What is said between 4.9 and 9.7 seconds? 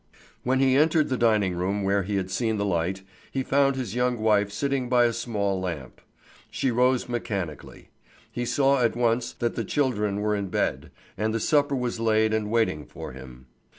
a small lamp. She rose mechanically. He saw at once that the